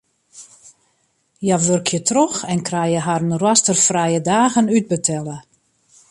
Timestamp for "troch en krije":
2.09-2.99